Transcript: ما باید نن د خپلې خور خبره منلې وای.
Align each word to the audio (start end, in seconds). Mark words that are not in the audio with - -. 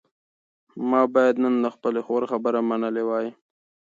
ما 0.89 1.01
باید 1.13 1.35
نن 1.43 1.55
د 1.63 1.65
خپلې 1.75 1.99
خور 2.05 2.23
خبره 2.31 2.59
منلې 2.69 3.03
وای. 3.05 3.27